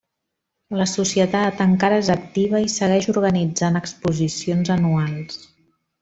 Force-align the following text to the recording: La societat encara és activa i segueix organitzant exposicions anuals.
La 0.81 0.85
societat 0.91 1.59
encara 1.65 1.99
és 2.05 2.09
activa 2.15 2.61
i 2.67 2.71
segueix 2.79 3.09
organitzant 3.13 3.77
exposicions 3.83 4.73
anuals. 4.81 5.39